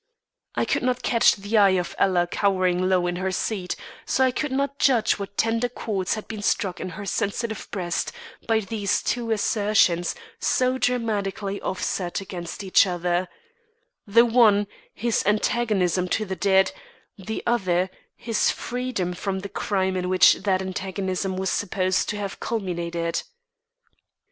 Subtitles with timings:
[0.55, 4.51] I could not catch the eye of Ella cowering low in her seat, so could
[4.51, 8.11] not judge what tender chords had been struck in her sensitive breast
[8.47, 13.27] by these two assertions so dramatically offset against each other
[14.07, 16.71] the one, his antagonism to the dead;
[17.15, 22.39] the other, his freedom from the crime in which that antagonism was supposed to have
[22.39, 23.21] culminated.